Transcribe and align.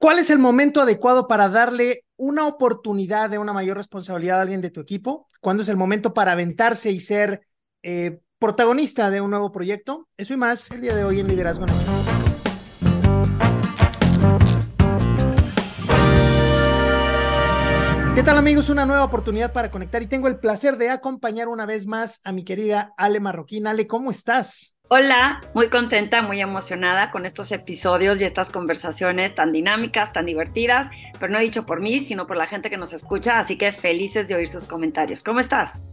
¿Cuál 0.00 0.20
es 0.20 0.30
el 0.30 0.38
momento 0.38 0.80
adecuado 0.80 1.26
para 1.26 1.48
darle 1.48 2.04
una 2.16 2.46
oportunidad 2.46 3.30
de 3.30 3.38
una 3.38 3.52
mayor 3.52 3.76
responsabilidad 3.76 4.38
a 4.38 4.42
alguien 4.42 4.60
de 4.60 4.70
tu 4.70 4.80
equipo? 4.80 5.26
¿Cuándo 5.40 5.64
es 5.64 5.68
el 5.68 5.76
momento 5.76 6.14
para 6.14 6.30
aventarse 6.32 6.92
y 6.92 7.00
ser 7.00 7.42
eh, 7.82 8.20
protagonista 8.38 9.10
de 9.10 9.20
un 9.20 9.30
nuevo 9.30 9.50
proyecto? 9.50 10.08
Eso 10.16 10.34
y 10.34 10.36
más 10.36 10.70
el 10.70 10.82
día 10.82 10.94
de 10.94 11.02
hoy 11.02 11.18
en 11.18 11.26
Liderazgo 11.26 11.66
¿Qué 18.14 18.22
tal 18.22 18.38
amigos? 18.38 18.68
Una 18.68 18.86
nueva 18.86 19.02
oportunidad 19.02 19.52
para 19.52 19.72
conectar 19.72 20.00
y 20.00 20.06
tengo 20.06 20.28
el 20.28 20.38
placer 20.38 20.76
de 20.76 20.90
acompañar 20.90 21.48
una 21.48 21.66
vez 21.66 21.88
más 21.88 22.20
a 22.22 22.30
mi 22.30 22.44
querida 22.44 22.94
Ale 22.96 23.18
Marroquín. 23.18 23.66
Ale, 23.66 23.88
¿cómo 23.88 24.12
estás? 24.12 24.77
Hola, 24.90 25.42
muy 25.52 25.68
contenta, 25.68 26.22
muy 26.22 26.40
emocionada 26.40 27.10
con 27.10 27.26
estos 27.26 27.52
episodios 27.52 28.22
y 28.22 28.24
estas 28.24 28.50
conversaciones 28.50 29.34
tan 29.34 29.52
dinámicas, 29.52 30.14
tan 30.14 30.24
divertidas, 30.24 30.88
pero 31.20 31.30
no 31.30 31.38
dicho 31.40 31.66
por 31.66 31.82
mí, 31.82 32.00
sino 32.00 32.26
por 32.26 32.38
la 32.38 32.46
gente 32.46 32.70
que 32.70 32.78
nos 32.78 32.94
escucha, 32.94 33.38
así 33.38 33.58
que 33.58 33.72
felices 33.72 34.28
de 34.28 34.36
oír 34.36 34.48
sus 34.48 34.64
comentarios. 34.64 35.22
¿Cómo 35.22 35.40
estás? 35.40 35.84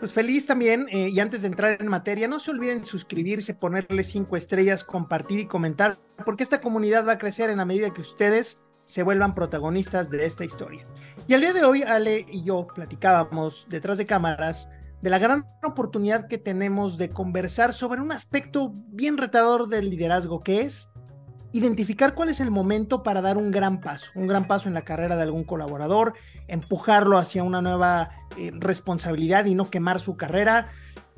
Pues 0.00 0.12
feliz 0.12 0.44
también, 0.44 0.88
eh, 0.90 1.08
y 1.08 1.20
antes 1.20 1.42
de 1.42 1.46
entrar 1.46 1.80
en 1.80 1.86
materia, 1.86 2.26
no 2.26 2.40
se 2.40 2.50
olviden 2.50 2.84
suscribirse, 2.84 3.54
ponerle 3.54 4.02
cinco 4.02 4.36
estrellas, 4.36 4.82
compartir 4.82 5.38
y 5.38 5.46
comentar, 5.46 5.98
porque 6.24 6.42
esta 6.42 6.60
comunidad 6.60 7.06
va 7.06 7.12
a 7.12 7.18
crecer 7.18 7.48
en 7.48 7.58
la 7.58 7.64
medida 7.64 7.94
que 7.94 8.00
ustedes 8.00 8.60
se 8.86 9.04
vuelvan 9.04 9.36
protagonistas 9.36 10.10
de 10.10 10.26
esta 10.26 10.44
historia. 10.44 10.82
Y 11.28 11.34
al 11.34 11.42
día 11.42 11.52
de 11.52 11.62
hoy, 11.62 11.84
Ale 11.84 12.26
y 12.28 12.42
yo 12.42 12.66
platicábamos 12.74 13.66
detrás 13.68 13.98
de 13.98 14.06
cámaras 14.06 14.68
de 15.02 15.10
la 15.10 15.18
gran 15.18 15.46
oportunidad 15.62 16.26
que 16.26 16.38
tenemos 16.38 16.98
de 16.98 17.10
conversar 17.10 17.72
sobre 17.72 18.00
un 18.00 18.12
aspecto 18.12 18.72
bien 18.88 19.16
retador 19.16 19.68
del 19.68 19.90
liderazgo, 19.90 20.42
que 20.42 20.62
es 20.62 20.92
identificar 21.52 22.14
cuál 22.14 22.28
es 22.28 22.40
el 22.40 22.50
momento 22.50 23.02
para 23.02 23.22
dar 23.22 23.38
un 23.38 23.50
gran 23.50 23.80
paso, 23.80 24.10
un 24.14 24.26
gran 24.26 24.46
paso 24.46 24.68
en 24.68 24.74
la 24.74 24.82
carrera 24.82 25.16
de 25.16 25.22
algún 25.22 25.44
colaborador, 25.44 26.14
empujarlo 26.46 27.16
hacia 27.16 27.42
una 27.42 27.62
nueva 27.62 28.10
eh, 28.36 28.50
responsabilidad 28.54 29.46
y 29.46 29.54
no 29.54 29.70
quemar 29.70 30.00
su 30.00 30.16
carrera. 30.16 30.68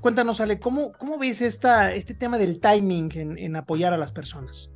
Cuéntanos, 0.01 0.41
Ale, 0.41 0.61
¿cómo, 0.61 0.93
cómo 0.93 1.19
ves 1.19 1.41
esta, 1.41 1.93
este 1.93 2.15
tema 2.15 2.39
del 2.39 2.61
timing 2.61 3.11
en, 3.15 3.39
en 3.39 3.57
apoyar 3.57 3.93
a 3.93 3.97
las 3.97 4.13
personas? 4.13 4.71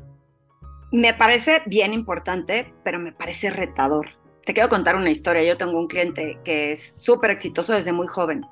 Me 0.93 1.15
parece 1.15 1.63
bien 1.67 1.93
importante, 1.93 2.73
pero 2.85 2.99
me 2.99 3.13
parece 3.13 3.51
retador. 3.51 4.09
Te 4.45 4.53
quiero 4.53 4.69
contar 4.69 4.97
una 4.97 5.11
historia. 5.11 5.43
Yo 5.43 5.57
tengo 5.57 5.79
un 5.79 5.89
cliente 5.89 6.39
que 6.45 6.73
es 6.73 7.03
súper 7.03 7.31
exitoso 7.31 7.73
desde 7.73 7.93
muy 7.93 8.07
joven 8.07 8.45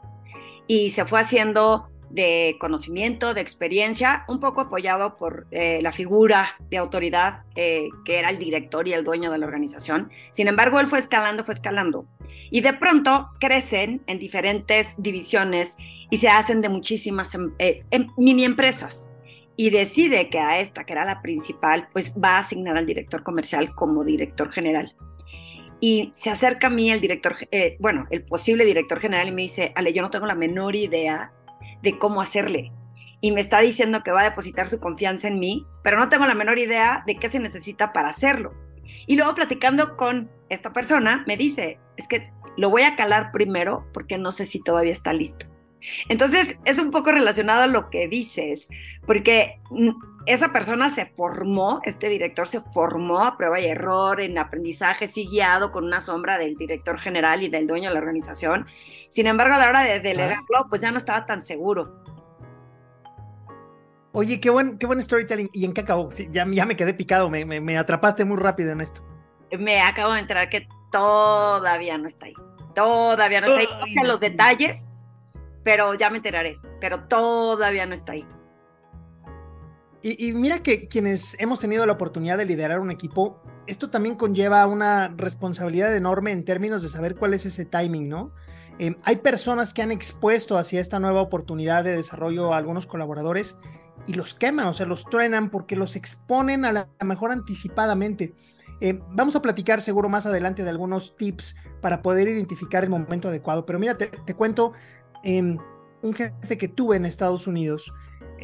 y 0.67 0.91
se 0.91 1.05
fue 1.05 1.21
haciendo 1.21 1.89
de 2.13 2.57
conocimiento, 2.61 3.33
de 3.33 3.41
experiencia, 3.41 4.25
un 4.29 4.39
poco 4.39 4.61
apoyado 4.61 5.17
por 5.17 5.47
eh, 5.51 5.81
la 5.83 5.93
figura 5.93 6.57
de 6.71 6.77
autoridad 6.77 7.41
eh, 7.57 7.89
que 8.05 8.19
era 8.19 8.29
el 8.29 8.39
director 8.39 8.87
y 8.87 8.93
el 8.93 9.03
dueño 9.03 9.31
de 9.33 9.39
la 9.39 9.47
organización. 9.47 10.11
Sin 10.33 10.47
embargo, 10.47 10.79
él 10.79 10.89
fue 10.89 10.99
escalando, 10.99 11.45
fue 11.45 11.55
escalando. 11.55 12.07
Y 12.51 12.61
de 12.61 12.75
pronto 12.75 13.31
crecen 13.41 14.03
en 14.07 14.19
diferentes 14.19 14.95
divisiones 14.99 15.77
y 16.11 16.19
se 16.19 16.29
hacen 16.29 16.61
de 16.61 16.69
muchísimas 16.69 17.35
em, 17.35 17.55
eh, 17.59 17.83
em, 17.91 18.09
mini 18.19 18.45
empresas. 18.45 19.11
Y 19.57 19.71
decide 19.71 20.29
que 20.29 20.39
a 20.39 20.61
esta, 20.61 20.85
que 20.85 20.93
era 20.93 21.05
la 21.05 21.23
principal, 21.23 21.89
pues 21.93 22.13
va 22.23 22.37
a 22.37 22.41
asignar 22.41 22.77
al 22.77 22.87
director 22.87 23.23
comercial 23.23 23.75
como 23.75 24.05
director 24.05 24.51
general 24.51 24.95
y 25.85 26.13
se 26.15 26.31
acerca 26.31 26.69
a 26.69 26.71
mí 26.71 26.93
el 26.93 27.01
director, 27.01 27.35
eh, 27.51 27.77
bueno, 27.81 28.07
el 28.11 28.23
posible 28.23 28.65
director 28.65 29.01
general 29.01 29.27
y 29.27 29.33
me 29.33 29.43
dice, 29.43 29.73
Ale, 29.75 29.93
yo 29.93 30.01
no 30.01 30.11
tengo 30.11 30.27
la 30.27 30.37
menor 30.37 30.77
idea 30.77 31.33
de 31.83 31.99
cómo 31.99 32.23
hacerle. 32.23 32.71
Y 33.21 33.33
me 33.33 33.41
está 33.41 33.59
diciendo 33.59 34.05
que 34.05 34.13
va 34.13 34.21
a 34.21 34.31
depositar 34.31 34.69
su 34.69 34.79
confianza 34.79 35.27
en 35.27 35.41
mí, 35.41 35.67
pero 35.83 35.99
no 35.99 36.09
tengo 36.09 36.25
la 36.25 36.37
menor 36.37 36.61
idea 36.61 37.03
de 37.05 37.17
qué 37.17 37.29
se 37.29 37.41
necesita 37.41 37.93
para 37.93 38.11
hacerlo. 38.11 38.55
Y 39.09 39.17
luego 39.17 39.35
platicando 39.35 39.97
con 39.97 40.31
esta 40.51 40.73
persona, 40.73 41.25
me 41.27 41.37
dice, 41.37 41.81
es 41.97 42.07
que 42.07 42.31
lo 42.57 42.71
voy 42.71 42.83
a 42.83 42.95
calar 42.95 43.33
primero 43.33 43.85
porque 43.93 44.19
no 44.19 44.31
sé 44.31 44.47
si 44.47 44.63
todavía 44.63 44.93
está 44.93 45.13
listo. 45.13 45.47
Entonces, 46.09 46.61
es 46.65 46.79
un 46.79 46.93
poco 46.93 47.11
relacionado 47.11 47.63
a 47.63 47.67
lo 47.67 47.91
que 47.91 48.07
dices, 48.07 48.71
porque 49.05 49.59
esa 50.27 50.53
persona 50.53 50.91
se 50.91 51.07
formó, 51.07 51.81
este 51.85 52.09
director 52.09 52.47
se 52.47 52.61
formó 52.61 53.21
a 53.21 53.37
prueba 53.37 53.61
y 53.61 53.67
error, 53.67 54.21
en 54.21 54.39
aprendizaje, 54.39 55.09
sí 55.09 55.29
guiado 55.29 55.73
con 55.73 55.85
una 55.85 56.01
sombra 56.01 56.39
del 56.39 56.57
director 56.57 56.99
general 56.99 57.43
y 57.43 57.49
del 57.49 57.67
dueño 57.67 57.89
de 57.89 57.95
la 57.95 58.01
organización. 58.01 58.67
Sin 59.09 59.27
embargo, 59.27 59.55
a 59.55 59.59
la 59.59 59.69
hora 59.69 59.83
de 59.83 60.01
delegarlo, 60.01 60.67
pues 60.69 60.81
ya 60.81 60.91
no 60.91 60.99
estaba 60.99 61.27
tan 61.27 61.43
seguro. 61.43 62.03
Oye, 64.13 64.41
qué 64.41 64.51
buen, 64.51 64.79
qué 64.79 64.87
buen 64.87 65.03
storytelling. 65.03 65.51
¿Y 65.53 65.65
en 65.65 65.73
qué 65.73 65.81
acabó? 65.81 66.11
ya, 66.31 66.47
ya 66.49 66.67
me 66.67 66.77
quedé 66.77 66.95
picado, 66.95 67.31
me, 67.31 67.45
me, 67.45 67.79
atrapaste 67.79 68.25
muy 68.25 68.37
rápido 68.37 68.71
en 68.73 68.83
esto. 68.83 69.03
Me 69.59 69.81
acabo 69.81 70.13
de 70.13 70.21
enterar 70.21 70.49
que 70.49 70.69
todavía 70.91 71.99
no 71.99 72.07
está 72.07 72.27
ahí. 72.27 72.35
Todavía 72.75 73.41
no 73.41 73.47
está 73.49 73.61
ahí. 73.61 73.69
No 73.81 74.03
sé 74.03 74.07
los 74.07 74.21
detalles, 74.21 75.05
pero 75.65 75.95
ya 75.95 76.11
me 76.11 76.19
enteraré. 76.19 76.59
Pero 76.81 77.05
todavía 77.05 77.87
no 77.87 77.95
está 77.95 78.13
ahí. 78.13 78.27
Y, 80.05 80.33
mira 80.33 80.59
que 80.65 80.89
quienes 80.89 81.37
hemos 81.39 81.61
tenido 81.61 81.87
la 81.87 81.93
oportunidad 81.93 82.37
de 82.37 82.45
liderar 82.45 82.81
un 82.81 82.91
equipo, 82.91 83.41
esto 83.69 83.89
también 83.89 84.17
conlleva 84.17 84.67
una 84.67 85.15
responsabilidad 85.17 85.95
enorme 85.95 86.33
en 86.33 86.45
términos 86.45 86.83
de 86.83 86.89
saber 86.89 87.15
cuál 87.15 87.35
es 87.35 87.47
ese 87.47 87.65
timing, 87.65 88.09
¿no? 88.09 88.33
Eh, 88.81 88.97
hay 89.05 89.17
personas 89.17 89.73
que 89.73 89.81
han 89.81 89.93
expuesto 89.93 90.59
hacia 90.59 90.81
esta 90.81 90.99
nueva 90.99 91.21
oportunidad 91.21 91.85
de 91.85 91.97
desarrollo 91.97 92.53
a 92.53 92.57
algunos 92.57 92.89
colaboradores 92.89 93.59
y 94.09 94.15
los 94.15 94.35
queman, 94.35 94.67
o 94.67 94.73
sea, 94.73 94.87
los 94.87 95.05
truenan 95.05 95.51
porque 95.51 95.77
los 95.77 95.95
exponen 95.95 96.65
a 96.65 96.73
la 96.73 96.89
mejor 97.05 97.31
anticipadamente. 97.31 98.35
Eh, 98.81 99.01
vamos 99.11 99.37
a 99.37 99.43
platicar 99.43 99.81
seguro 99.81 100.09
más 100.09 100.27
adelante 100.27 100.65
de 100.65 100.71
algunos 100.71 101.17
tips 101.17 101.55
para 101.81 102.03
poder 102.03 102.27
identificar 102.27 102.83
el 102.83 102.91
momento 102.91 103.29
adecuado, 103.29 103.65
pero 103.65 103.79
mira, 103.79 103.97
te, 103.97 104.35
cuento 104.35 104.73
em, 105.23 105.59
un 106.03 106.13
jefe 106.13 106.59
que 106.59 106.67
tuve 106.67 106.97
en 106.97 107.05
Estados 107.05 107.47
Unidos 107.47 107.93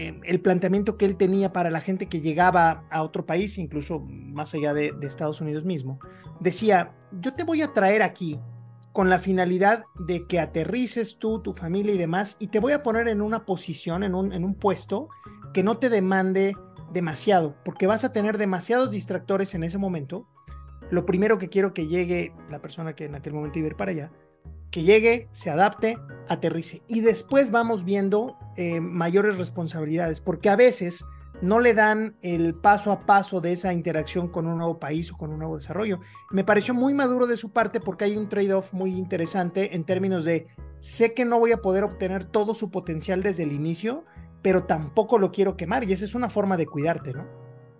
Em, 0.01 0.21
el 0.23 0.41
planteamiento 0.41 0.97
que 0.97 1.07
él 1.07 1.17
tenía 1.17 1.53
para 1.53 1.73
la 1.73 1.81
gente 1.81 2.07
que 2.07 2.21
llegaba 2.21 2.85
a 2.89 3.03
otro 3.03 3.27
país, 3.27 3.59
incluso 3.59 3.99
más 3.99 4.55
allá 4.55 4.73
de, 4.73 4.95
Estados 5.03 5.41
Unidos 5.41 5.65
mismo, 5.65 5.99
decía, 6.39 6.93
yo 7.11 7.35
te 7.35 7.43
voy 7.43 7.63
a 7.63 7.73
traer 7.73 8.05
aquí 8.05 8.39
con 8.93 9.11
la 9.11 9.19
finalidad 9.19 9.87
de 9.99 10.25
que 10.29 10.39
aterrices 10.39 11.19
tú, 11.19 11.43
tu 11.43 11.53
familia 11.53 11.93
y 11.95 11.99
demás, 11.99 12.37
y 12.39 12.47
te 12.47 12.61
voy 12.61 12.75
a 12.75 12.85
poner 12.85 13.09
en 13.09 13.21
una 13.21 13.45
posición, 13.45 14.05
en 14.05 14.15
un, 14.15 14.33
en 14.33 14.45
un 14.45 14.55
puesto 14.55 15.09
que 15.53 15.65
no 15.65 15.79
te 15.79 15.91
demande 15.91 16.55
demasiado, 16.93 17.57
porque 17.65 17.89
vas 17.89 18.05
a 18.05 18.13
tener 18.13 18.39
demasiados 18.39 18.93
distractores 18.93 19.57
en 19.57 19.65
ese 19.65 19.79
momento. 19.79 20.29
Lo 20.93 21.07
primero 21.07 21.39
que 21.39 21.49
quiero 21.49 21.75
que 21.75 21.89
llegue 21.89 22.33
la 22.49 22.61
persona 22.61 22.95
que 22.95 23.07
en 23.07 23.17
aquel 23.17 23.33
momento 23.33 23.59
iba 23.59 23.67
a 23.67 23.71
ir 23.71 23.77
para 23.77 23.91
allá, 23.91 24.13
que 24.71 24.83
llegue, 24.83 25.29
se 25.33 25.51
adapte, 25.51 25.99
aterrice. 26.29 26.83
Y 26.89 27.01
después 27.01 27.51
vamos 27.51 27.85
viendo 27.85 28.37
eh, 28.57 28.81
mayores 28.81 29.37
responsabilidades, 29.37 30.21
porque 30.21 30.49
a 30.49 30.57
veces 30.57 31.05
no 31.41 31.61
le 31.61 31.75
dan 31.75 32.17
el 32.23 32.55
paso 32.55 32.91
a 32.91 33.07
paso 33.07 33.41
de 33.41 33.53
esa 33.53 33.73
interacción 33.73 34.29
con 34.29 34.47
un 34.47 34.59
nuevo 34.59 34.79
país 34.79 35.13
o 35.13 35.17
con 35.17 35.31
un 35.31 35.39
nuevo 35.39 35.57
desarrollo. 35.57 36.01
Me 36.31 36.45
pareció 36.45 36.75
muy 36.75 36.95
maduro 36.95 37.27
de 37.27 37.37
su 37.37 37.53
parte 37.53 37.81
porque 37.81 38.05
hay 38.05 38.17
un 38.17 38.29
trade-off 38.29 38.73
muy 38.73 38.91
interesante 38.91 39.75
en 39.75 39.85
términos 39.85 40.25
de 40.25 40.49
sé 40.81 41.15
que 41.15 41.25
no 41.25 41.39
voy 41.39 41.53
a 41.53 41.59
poder 41.59 41.85
obtener 41.85 42.25
todo 42.25 42.55
su 42.55 42.71
potencial 42.71 43.23
desde 43.23 43.45
el 43.45 43.53
inicio, 43.53 44.05
pero 44.43 44.65
tampoco 44.65 45.19
lo 45.19 45.31
quiero 45.31 45.57
quemar 45.57 45.85
y 45.85 45.93
esa 45.93 46.05
es 46.05 46.15
una 46.15 46.31
forma 46.31 46.57
de 46.57 46.67
cuidarte, 46.67 47.13
¿no? 47.13 47.27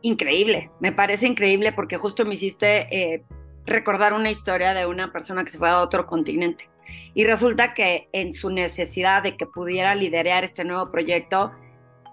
Increíble, 0.03 0.71
me 0.79 0.93
parece 0.93 1.27
increíble 1.27 1.73
porque 1.73 1.97
justo 1.97 2.25
me 2.25 2.35
hiciste 2.35 3.15
eh, 3.15 3.25
recordar 3.67 4.13
una 4.13 4.31
historia 4.31 4.73
de 4.73 4.87
una 4.87 5.13
persona 5.13 5.43
que 5.43 5.51
se 5.51 5.59
fue 5.59 5.69
a 5.69 5.81
otro 5.81 6.07
continente 6.07 6.69
y 7.15 7.25
resulta 7.25 7.75
que 7.75 8.09
en 8.13 8.33
su 8.33 8.51
necesidad 8.51 9.23
de 9.23 9.37
que 9.37 9.47
pudiera 9.47 9.95
liderar 9.95 10.45
este 10.45 10.65
nuevo 10.65 10.91
proyecto, 10.91 11.53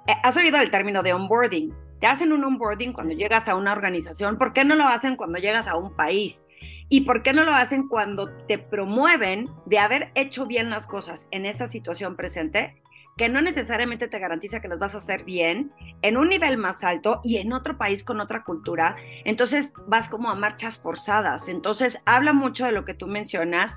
eh, 0.08 0.14
has 0.24 0.38
oído 0.38 0.60
el 0.60 0.72
término 0.72 1.04
de 1.04 1.14
onboarding. 1.14 1.74
Te 2.00 2.08
hacen 2.08 2.34
un 2.34 2.44
onboarding 2.44 2.94
cuando 2.94 3.14
llegas 3.14 3.48
a 3.48 3.56
una 3.56 3.72
organización. 3.72 4.38
¿Por 4.38 4.54
qué 4.54 4.66
no 4.66 4.76
lo 4.76 4.86
hacen 4.86 5.16
cuando 5.16 5.40
llegas 5.40 5.68
a 5.68 5.78
un 5.78 5.96
país? 5.96 6.48
¿Y 6.90 7.02
por 7.02 7.24
qué 7.24 7.34
no 7.34 7.44
lo 7.44 7.54
hacen 7.54 7.88
cuando 7.88 8.30
te 8.48 8.58
promueven 8.58 9.50
de 9.66 9.80
haber 9.80 10.12
hecho 10.16 10.46
bien 10.46 10.70
las 10.70 10.88
cosas 10.88 11.28
en 11.32 11.46
esa 11.46 11.68
situación 11.68 12.16
presente? 12.16 12.82
que 13.18 13.30
no 13.30 13.42
necesariamente 13.42 14.08
te 14.08 14.20
garantiza 14.20 14.60
que 14.60 14.68
las 14.68 14.80
vas 14.80 14.94
a 14.94 14.98
hacer 14.98 15.24
bien 15.24 15.72
en 16.02 16.18
un 16.18 16.28
nivel 16.28 16.58
más 16.58 16.84
alto 16.84 17.22
y 17.24 17.38
en 17.38 17.54
otro 17.54 17.78
país 17.78 18.04
con 18.04 18.20
otra 18.20 18.44
cultura. 18.44 18.98
Entonces 19.24 19.74
vas 19.88 20.10
como 20.10 20.30
a 20.30 20.36
marchas 20.36 20.80
forzadas. 20.80 21.48
Entonces 21.48 22.02
habla 22.06 22.34
mucho 22.34 22.66
de 22.66 22.74
lo 22.74 22.84
que 22.84 22.94
tú 22.94 23.08
mencionas 23.08 23.76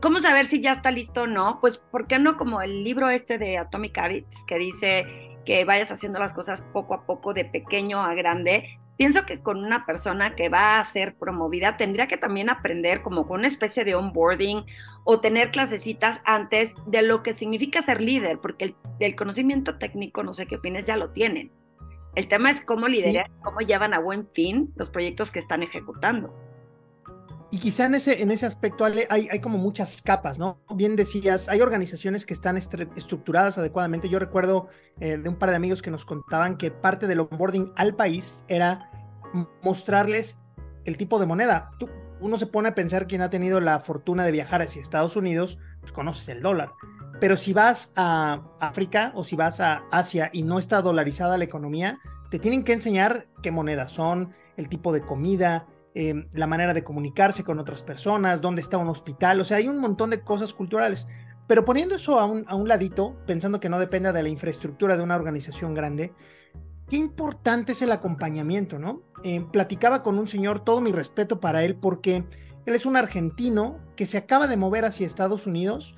¿Cómo 0.00 0.20
saber 0.20 0.46
si 0.46 0.60
ya 0.60 0.74
está 0.74 0.92
listo 0.92 1.22
o 1.22 1.26
no? 1.26 1.58
Pues, 1.60 1.78
¿por 1.78 2.06
qué 2.06 2.20
no 2.20 2.36
como 2.36 2.62
el 2.62 2.84
libro 2.84 3.10
este 3.10 3.36
de 3.36 3.58
Atomic 3.58 3.98
Habits 3.98 4.44
que 4.46 4.56
dice 4.56 5.06
que 5.44 5.64
vayas 5.64 5.90
haciendo 5.90 6.20
las 6.20 6.34
cosas 6.34 6.62
poco 6.72 6.94
a 6.94 7.04
poco, 7.04 7.34
de 7.34 7.44
pequeño 7.44 8.00
a 8.00 8.14
grande? 8.14 8.78
Pienso 8.96 9.26
que 9.26 9.40
con 9.40 9.58
una 9.64 9.86
persona 9.86 10.36
que 10.36 10.48
va 10.48 10.78
a 10.78 10.84
ser 10.84 11.16
promovida 11.16 11.76
tendría 11.76 12.06
que 12.06 12.16
también 12.16 12.48
aprender 12.48 13.02
como 13.02 13.26
con 13.26 13.40
una 13.40 13.48
especie 13.48 13.84
de 13.84 13.96
onboarding 13.96 14.64
o 15.02 15.20
tener 15.20 15.50
clasecitas 15.50 16.22
antes 16.24 16.74
de 16.86 17.02
lo 17.02 17.24
que 17.24 17.34
significa 17.34 17.82
ser 17.82 18.00
líder, 18.00 18.38
porque 18.38 18.66
el, 18.66 18.76
el 19.00 19.16
conocimiento 19.16 19.78
técnico, 19.78 20.22
no 20.22 20.32
sé 20.32 20.46
qué 20.46 20.56
opinas, 20.56 20.86
ya 20.86 20.96
lo 20.96 21.10
tienen. 21.10 21.50
El 22.14 22.28
tema 22.28 22.50
es 22.50 22.64
cómo 22.64 22.86
lideran, 22.86 23.32
cómo 23.42 23.60
llevan 23.60 23.94
a 23.94 23.98
buen 23.98 24.28
fin 24.32 24.72
los 24.76 24.90
proyectos 24.90 25.32
que 25.32 25.40
están 25.40 25.64
ejecutando. 25.64 26.47
Y 27.50 27.58
quizá 27.58 27.86
en 27.86 27.94
ese, 27.94 28.20
en 28.22 28.30
ese 28.30 28.44
aspecto, 28.44 28.84
Ale, 28.84 29.06
hay, 29.08 29.28
hay 29.30 29.40
como 29.40 29.56
muchas 29.56 30.02
capas, 30.02 30.38
¿no? 30.38 30.60
Bien 30.74 30.96
decías, 30.96 31.48
hay 31.48 31.62
organizaciones 31.62 32.26
que 32.26 32.34
están 32.34 32.58
estructuradas 32.58 33.56
adecuadamente. 33.56 34.10
Yo 34.10 34.18
recuerdo 34.18 34.68
eh, 35.00 35.16
de 35.16 35.28
un 35.28 35.36
par 35.36 35.50
de 35.50 35.56
amigos 35.56 35.80
que 35.80 35.90
nos 35.90 36.04
contaban 36.04 36.58
que 36.58 36.70
parte 36.70 37.06
del 37.06 37.20
onboarding 37.20 37.72
al 37.74 37.94
país 37.94 38.44
era 38.48 38.90
mostrarles 39.62 40.42
el 40.84 40.98
tipo 40.98 41.18
de 41.18 41.24
moneda. 41.24 41.70
Tú, 41.78 41.88
uno 42.20 42.36
se 42.36 42.46
pone 42.46 42.68
a 42.68 42.74
pensar 42.74 43.06
quien 43.06 43.22
ha 43.22 43.30
tenido 43.30 43.60
la 43.60 43.80
fortuna 43.80 44.24
de 44.24 44.32
viajar 44.32 44.60
hacia 44.60 44.82
Estados 44.82 45.16
Unidos, 45.16 45.58
pues 45.80 45.92
conoces 45.92 46.28
el 46.28 46.42
dólar. 46.42 46.72
Pero 47.20 47.36
si 47.36 47.52
vas 47.52 47.92
a 47.96 48.42
África 48.60 49.12
o 49.14 49.24
si 49.24 49.36
vas 49.36 49.60
a 49.60 49.84
Asia 49.90 50.30
y 50.32 50.42
no 50.42 50.58
está 50.58 50.82
dolarizada 50.82 51.38
la 51.38 51.44
economía, 51.44 51.98
te 52.30 52.38
tienen 52.38 52.62
que 52.62 52.74
enseñar 52.74 53.26
qué 53.42 53.50
monedas 53.50 53.92
son, 53.92 54.32
el 54.56 54.68
tipo 54.68 54.92
de 54.92 55.00
comida, 55.00 55.66
Em, 56.00 56.28
la 56.32 56.46
manera 56.46 56.74
de 56.74 56.84
comunicarse 56.84 57.42
con 57.42 57.58
otras 57.58 57.82
personas, 57.82 58.40
dónde 58.40 58.60
está 58.60 58.78
un 58.78 58.86
hospital, 58.86 59.40
o 59.40 59.44
sea, 59.44 59.56
hay 59.56 59.66
un 59.66 59.80
montón 59.80 60.10
de 60.10 60.20
cosas 60.20 60.54
culturales. 60.54 61.08
Pero 61.48 61.64
poniendo 61.64 61.96
eso 61.96 62.20
a 62.20 62.24
un, 62.24 62.44
a 62.46 62.54
un 62.54 62.68
ladito, 62.68 63.16
pensando 63.26 63.58
que 63.58 63.68
no 63.68 63.80
dependa 63.80 64.12
de 64.12 64.22
la 64.22 64.28
infraestructura 64.28 64.96
de 64.96 65.02
una 65.02 65.16
organización 65.16 65.74
grande, 65.74 66.12
qué 66.88 66.94
importante 66.94 67.72
es 67.72 67.82
el 67.82 67.90
acompañamiento, 67.90 68.78
¿no? 68.78 69.02
Em, 69.24 69.50
platicaba 69.50 70.04
con 70.04 70.20
un 70.20 70.28
señor, 70.28 70.60
todo 70.60 70.80
mi 70.80 70.92
respeto 70.92 71.40
para 71.40 71.64
él, 71.64 71.74
porque 71.74 72.24
él 72.64 72.74
es 72.76 72.86
un 72.86 72.94
argentino 72.94 73.80
que 73.96 74.06
se 74.06 74.18
acaba 74.18 74.46
de 74.46 74.56
mover 74.56 74.84
hacia 74.84 75.04
Estados 75.04 75.48
Unidos 75.48 75.96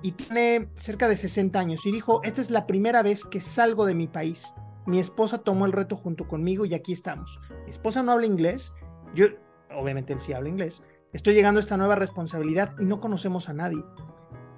y 0.00 0.12
tiene 0.12 0.70
cerca 0.76 1.08
de 1.08 1.18
60 1.18 1.60
años 1.60 1.84
y 1.84 1.92
dijo, 1.92 2.22
esta 2.24 2.40
es 2.40 2.50
la 2.50 2.66
primera 2.66 3.02
vez 3.02 3.26
que 3.26 3.42
salgo 3.42 3.84
de 3.84 3.92
mi 3.92 4.06
país. 4.06 4.54
Mi 4.86 4.98
esposa 4.98 5.42
tomó 5.42 5.66
el 5.66 5.72
reto 5.72 5.94
junto 5.94 6.26
conmigo 6.26 6.64
y 6.64 6.72
aquí 6.72 6.94
estamos. 6.94 7.38
Mi 7.66 7.70
esposa 7.70 8.02
no 8.02 8.12
habla 8.12 8.24
inglés, 8.24 8.72
yo, 9.14 9.26
obviamente 9.74 10.12
él 10.12 10.20
sí 10.20 10.32
habla 10.32 10.48
inglés, 10.48 10.82
estoy 11.12 11.34
llegando 11.34 11.58
a 11.58 11.62
esta 11.62 11.76
nueva 11.76 11.94
responsabilidad 11.94 12.74
y 12.78 12.84
no 12.84 13.00
conocemos 13.00 13.48
a 13.48 13.52
nadie. 13.52 13.82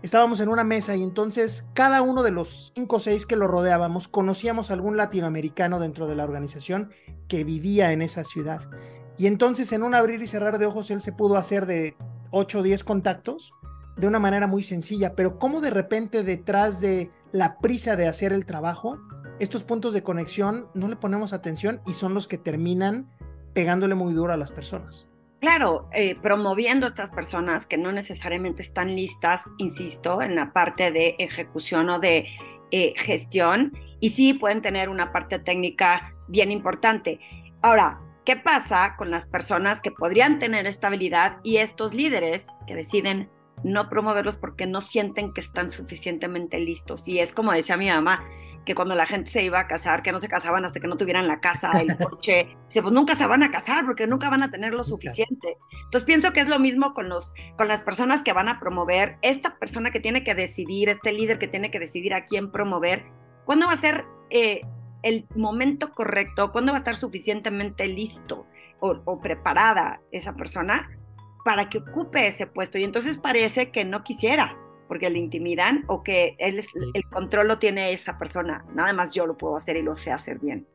Estábamos 0.03 0.41
en 0.41 0.51
una 0.51 0.65
mesa 0.65 0.95
y 0.95 1.03
entonces 1.03 1.71
cada 1.73 2.03
uno 2.03 2.23
de 2.23 2.31
los 2.31 2.73
cinco 2.75 2.97
o 2.97 3.01
seis 3.01 3.25
que 3.25 3.37
lo 3.37 3.49
rodeábamos 3.49 4.07
conocíamos 4.07 4.71
a 4.71 4.75
algún 4.75 4.99
latinoamericano 4.99 5.81
dentro 5.81 6.07
de 6.07 6.15
la 6.15 6.25
organización 6.25 6.91
que 7.27 7.43
vivía 7.43 7.91
en 7.91 8.03
esa 8.03 8.23
ciudad. 8.23 8.69
Y 9.17 9.27
entonces 9.27 9.73
en 9.73 9.83
un 9.83 9.95
abrir 9.95 10.21
y 10.21 10.27
cerrar 10.27 10.59
de 10.59 10.67
ojos 10.67 10.91
él 10.91 11.01
se 11.01 11.13
pudo 11.13 11.39
hacer 11.39 11.65
de 11.65 11.97
8 12.33 12.59
o 12.59 12.63
10 12.63 12.85
contactos 12.85 13.55
de 13.97 14.07
una 14.07 14.19
manera 14.19 14.47
muy 14.47 14.63
sencilla, 14.63 15.15
pero 15.15 15.39
cómo 15.39 15.61
de 15.61 15.71
repente 15.71 16.23
detrás 16.23 16.81
de 16.81 17.11
la 17.33 17.59
prisa 17.59 17.97
de 17.97 18.07
hacer 18.07 18.33
el 18.33 18.45
trabajo, 18.45 18.99
estos 19.39 19.65
puntos 19.65 19.95
de 19.95 20.03
conexión 20.03 20.69
no 20.75 20.89
le 20.89 20.97
ponemos 20.97 21.33
atención 21.33 21.81
y 21.87 21.95
son 21.95 22.13
los 22.13 22.29
que 22.29 22.39
terminan 22.39 23.09
pegándole 23.55 23.95
muy 23.95 24.13
duro 24.13 24.33
a 24.33 24.37
las 24.37 24.53
personas. 24.53 25.07
Claro, 25.41 25.89
eh, 25.93 26.17
promoviendo 26.17 26.87
a 26.87 26.89
estas 26.89 27.11
personas 27.11 27.67
que 27.67 27.77
no 27.77 27.93
necesariamente 27.93 28.63
están 28.63 28.95
listas, 28.95 29.45
insisto, 29.59 30.23
en 30.23 30.35
la 30.37 30.53
parte 30.53 30.91
de 30.91 31.17
ejecución 31.19 31.91
o 31.91 31.99
de 31.99 32.29
eh, 32.71 32.95
gestión, 32.97 33.73
y 34.01 34.11
sí 34.11 34.35
pueden 34.35 34.63
tener 34.63 34.89
una 34.89 35.13
parte 35.13 35.39
técnica 35.39 36.15
bien 36.29 36.51
importante. 36.51 37.21
Ahora, 37.63 38.01
¿qué 38.25 38.37
pasa 38.37 38.97
con 38.97 39.11
las 39.11 39.27
personas 39.27 39.81
que 39.81 39.91
podrían 39.91 40.39
tener 40.39 40.67
estabilidad 40.67 41.39
y 41.43 41.59
estos 41.59 41.95
líderes 41.95 42.47
que 42.67 42.75
deciden 42.75 43.29
no 43.65 43.89
promoverlos 43.89 44.37
porque 44.37 44.67
no 44.67 44.81
sienten 44.81 45.33
que 45.33 45.41
están 45.41 45.71
suficientemente 45.71 46.61
listos? 46.61 47.09
Y 47.09 47.19
es 47.19 47.33
como 47.33 47.53
decía 47.53 47.77
mi 47.77 47.89
mamá, 47.89 48.25
que 48.65 48.75
cuando 48.75 48.95
la 48.95 49.07
gente 49.07 49.31
se 49.31 49.43
iba 49.43 49.59
a 49.61 49.67
casar, 49.67 50.03
que 50.03 50.13
no 50.13 50.19
se 50.19 50.29
casaban 50.29 50.65
hasta 50.65 50.81
que 50.81 50.87
no 50.87 50.97
tuvieran 50.97 51.29
la 51.29 51.41
casa, 51.41 51.71
el 51.81 51.97
coche, 51.99 52.57
dice, 52.67 52.83
pues 52.83 52.95
nunca 52.95 53.15
se 53.15 53.27
van 53.27 53.43
a 53.43 53.51
casar 53.51 53.85
porque 53.85 54.07
nunca 54.07 54.31
van 54.31 54.43
a 54.43 54.51
tener 54.51 54.73
lo 54.73 54.85
suficiente. 54.85 55.59
Entonces 55.85 56.05
pienso 56.05 56.33
que 56.33 56.41
es 56.41 56.49
lo 56.49 56.59
mismo 56.59 56.95
con, 56.95 57.09
los, 57.09 57.35
con 57.57 57.69
las 57.69 57.83
personas 57.83 58.23
que 58.23 58.33
van 58.33 58.49
a 58.49 58.61
promover, 58.61 59.19
esta 59.23 59.59
persona 59.59 59.91
que 59.91 60.01
tiene 60.01 60.25
que 60.25 60.35
decidir, 60.35 60.89
este 60.89 61.13
líder 61.13 61.39
que 61.39 61.49
tiene 61.49 61.71
que 61.71 61.79
decidir 61.79 62.15
a 62.15 62.25
quién 62.25 62.51
promover, 62.51 63.05
¿cuándo 63.45 63.67
va 63.67 63.73
a 63.73 63.81
ser 63.81 64.05
eh, 64.31 64.63
el 65.03 65.27
momento 65.35 65.93
correcto? 65.93 66.53
¿Cuándo 66.53 66.73
va 66.73 66.79
a 66.79 66.81
estar 66.81 66.97
suficientemente 66.97 67.87
listo 67.87 68.47
o, 68.81 69.01
o 69.05 69.21
preparada 69.21 70.01
esa 70.11 70.35
persona 70.35 70.91
para 71.45 71.69
que 71.69 71.79
ocupe 71.79 72.27
ese 72.27 72.47
puesto? 72.47 72.79
Y 72.79 72.85
entonces 72.85 73.19
parece 73.19 73.71
que 73.71 73.85
no 73.85 74.03
quisiera 74.03 74.57
porque 74.89 75.11
le 75.11 75.19
intimidan 75.19 75.85
o 75.87 76.03
que 76.03 76.37
él, 76.39 76.63
el 76.95 77.05
control 77.11 77.49
lo 77.49 77.59
tiene 77.59 77.93
esa 77.93 78.19
persona. 78.19 78.65
Nada 78.75 78.93
más 78.93 79.15
yo 79.15 79.27
lo 79.27 79.37
puedo 79.37 79.57
hacer 79.57 79.77
y 79.77 79.83
lo 79.83 79.97
sé 79.97 80.11
hacer 80.13 80.39
bien. 80.39 80.67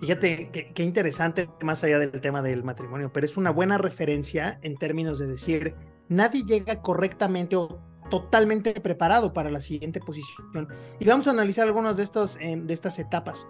Fíjate 0.00 0.50
qué 0.74 0.82
interesante, 0.82 1.48
más 1.60 1.84
allá 1.84 2.00
del 2.00 2.20
tema 2.20 2.42
del 2.42 2.64
matrimonio, 2.64 3.12
pero 3.12 3.24
es 3.24 3.36
una 3.36 3.50
buena 3.50 3.78
referencia 3.78 4.58
en 4.62 4.76
términos 4.76 5.20
de 5.20 5.28
decir, 5.28 5.76
nadie 6.08 6.42
llega 6.44 6.82
correctamente 6.82 7.54
o 7.54 7.80
totalmente 8.10 8.74
preparado 8.74 9.32
para 9.32 9.48
la 9.48 9.60
siguiente 9.60 10.00
posición. 10.00 10.68
Y 10.98 11.06
vamos 11.06 11.28
a 11.28 11.30
analizar 11.30 11.66
algunas 11.66 11.96
de, 11.96 12.02
estos, 12.02 12.36
eh, 12.40 12.60
de 12.60 12.74
estas 12.74 12.98
etapas. 12.98 13.48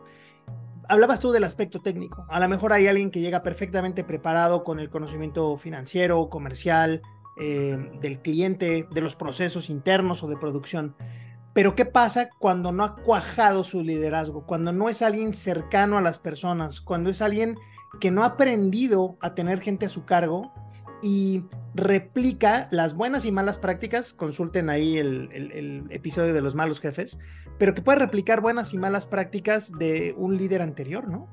Hablabas 0.92 1.20
tú 1.20 1.32
del 1.32 1.44
aspecto 1.44 1.80
técnico. 1.80 2.26
A 2.28 2.38
lo 2.38 2.50
mejor 2.50 2.74
hay 2.74 2.86
alguien 2.86 3.10
que 3.10 3.22
llega 3.22 3.42
perfectamente 3.42 4.04
preparado 4.04 4.62
con 4.62 4.78
el 4.78 4.90
conocimiento 4.90 5.56
financiero, 5.56 6.28
comercial, 6.28 7.00
eh, 7.40 7.78
del 8.02 8.20
cliente, 8.20 8.86
de 8.92 9.00
los 9.00 9.16
procesos 9.16 9.70
internos 9.70 10.22
o 10.22 10.28
de 10.28 10.36
producción. 10.36 10.94
Pero 11.54 11.74
¿qué 11.74 11.86
pasa 11.86 12.28
cuando 12.38 12.72
no 12.72 12.84
ha 12.84 12.96
cuajado 12.96 13.64
su 13.64 13.80
liderazgo? 13.80 14.44
Cuando 14.44 14.70
no 14.70 14.90
es 14.90 15.00
alguien 15.00 15.32
cercano 15.32 15.96
a 15.96 16.02
las 16.02 16.18
personas, 16.18 16.82
cuando 16.82 17.08
es 17.08 17.22
alguien 17.22 17.56
que 17.98 18.10
no 18.10 18.22
ha 18.22 18.26
aprendido 18.26 19.16
a 19.22 19.34
tener 19.34 19.62
gente 19.62 19.86
a 19.86 19.88
su 19.88 20.04
cargo 20.04 20.52
y 21.02 21.46
replica 21.74 22.68
las 22.70 22.94
buenas 22.94 23.24
y 23.24 23.32
malas 23.32 23.58
prácticas, 23.58 24.12
consulten 24.12 24.68
ahí 24.68 24.98
el, 24.98 25.30
el, 25.32 25.86
episodio 25.90 26.34
de 26.34 26.42
los 26.42 26.54
malos 26.54 26.80
jefes, 26.80 27.18
pero 27.58 27.74
que 27.74 27.82
puede 27.82 27.98
replicar 27.98 28.40
buenas 28.40 28.74
y 28.74 28.78
malas 28.78 29.06
prácticas 29.06 29.72
de 29.72 30.14
un 30.16 30.36
líder 30.36 30.62
anterior, 30.62 31.08
¿no? 31.08 31.28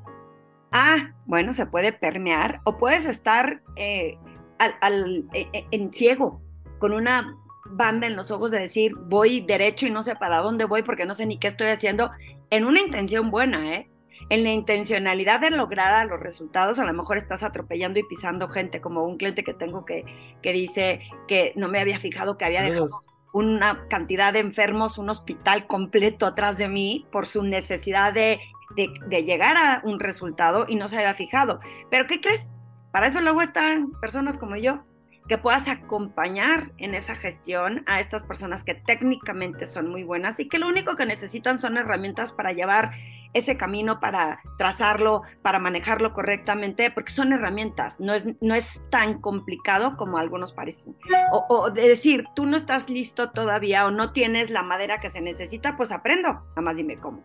Ah, 0.71 1.13
bueno, 1.25 1.53
se 1.53 1.65
puede 1.65 1.91
permear 1.93 2.61
o 2.63 2.77
puedes 2.77 3.05
estar 3.05 3.61
eh, 3.75 4.17
al, 4.59 5.25
e, 5.33 5.47
e, 5.53 5.65
en 5.71 5.91
ciego, 5.93 6.41
con 6.77 6.93
una 6.93 7.35
banda 7.71 8.07
en 8.07 8.15
los 8.15 8.31
ojos 8.31 8.51
de 8.51 8.59
decir 8.59 8.93
voy 8.95 9.41
derecho 9.41 9.85
y 9.85 9.91
no 9.91 10.03
sé 10.03 10.15
para 10.15 10.37
dónde 10.37 10.65
voy 10.65 10.81
porque 10.83 11.05
no 11.05 11.15
sé 11.15 11.25
ni 11.25 11.37
qué 11.37 11.47
estoy 11.47 11.67
haciendo, 11.67 12.11
en 12.49 12.65
una 12.65 12.81
intención 12.81 13.31
buena, 13.31 13.75
¿eh? 13.75 13.89
En 14.29 14.43
la 14.43 14.51
intencionalidad 14.51 15.39
de 15.39 15.49
lograr 15.49 16.05
los 16.07 16.19
resultados, 16.19 16.77
a 16.77 16.85
lo 16.85 16.93
mejor 16.93 17.17
estás 17.17 17.41
atropellando 17.41 17.99
y 17.99 18.03
pisando 18.03 18.47
gente, 18.47 18.81
como 18.81 19.05
un 19.05 19.17
cliente 19.17 19.43
que 19.43 19.53
tengo 19.53 19.85
que, 19.85 20.03
que 20.43 20.53
dice 20.53 20.99
que 21.27 21.53
no 21.55 21.67
me 21.67 21.79
había 21.79 21.99
fijado 21.99 22.37
que 22.37 22.45
había 22.45 22.61
dejado 22.61 22.89
una 23.33 23.87
cantidad 23.89 24.33
de 24.33 24.39
enfermos, 24.39 24.97
un 24.97 25.09
hospital 25.09 25.67
completo 25.67 26.25
atrás 26.25 26.57
de 26.57 26.69
mí 26.69 27.05
por 27.11 27.27
su 27.27 27.43
necesidad 27.43 28.13
de, 28.13 28.39
de, 28.75 29.23
llegar 29.23 29.57
a 29.57 29.81
un 29.83 29.99
resultado 29.99 30.65
y 30.67 30.75
no 30.75 30.87
se 30.87 30.97
había 30.97 31.13
fijado. 31.13 31.59
Pero 31.89 32.07
¿qué 32.07 32.21
crees? 32.21 32.53
Para 32.91 33.07
eso 33.07 33.21
luego 33.21 33.41
están 33.41 33.91
personas 34.01 34.37
como 34.37 34.55
yo, 34.55 34.83
que 35.27 35.37
puedas 35.37 35.67
acompañar 35.67 36.71
en 36.77 36.95
esa 36.95 37.15
gestión 37.15 37.83
a 37.85 37.99
estas 37.99 38.23
personas 38.23 38.63
que 38.63 38.73
técnicamente 38.73 39.67
son 39.67 39.87
muy 39.89 40.03
buenas 40.03 40.39
y 40.39 40.49
que 40.49 40.57
lo 40.57 40.67
único 40.67 40.95
que 40.95 41.05
necesitan 41.05 41.59
son 41.59 41.77
herramientas 41.77 42.33
para 42.33 42.51
llevar 42.51 42.93
ese 43.33 43.57
camino, 43.57 43.99
para 43.99 44.41
trazarlo, 44.57 45.21
para 45.41 45.59
manejarlo 45.59 46.13
correctamente, 46.13 46.91
porque 46.91 47.11
son 47.11 47.31
herramientas, 47.31 47.99
no 47.99 48.13
es, 48.13 48.25
no 48.41 48.55
es 48.55 48.81
tan 48.89 49.21
complicado 49.21 49.97
como 49.97 50.17
algunos 50.17 50.53
parecen. 50.53 50.95
O, 51.31 51.69
de 51.69 51.87
decir, 51.87 52.25
tú 52.35 52.45
no 52.45 52.57
estás 52.57 52.89
listo 52.89 53.31
todavía 53.31 53.85
o 53.85 53.91
no 53.91 54.11
tienes 54.11 54.49
la 54.49 54.63
madera 54.63 54.99
que 54.99 55.09
se 55.09 55.21
necesita, 55.21 55.77
pues 55.77 55.91
aprendo, 55.91 56.29
nada 56.29 56.61
más 56.61 56.75
dime 56.75 56.97
cómo. 56.97 57.23